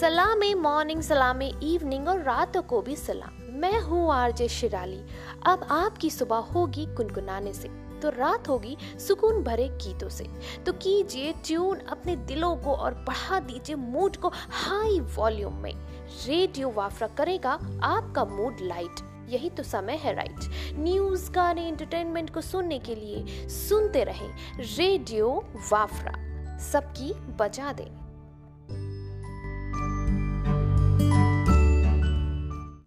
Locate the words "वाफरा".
16.70-17.08, 25.72-26.12